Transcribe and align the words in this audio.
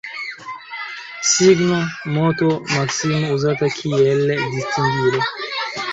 Signo, 1.31 1.81
moto, 2.15 2.49
maksimo 2.73 3.29
uzata 3.37 3.69
kiel 3.77 4.35
distingilo. 4.57 5.29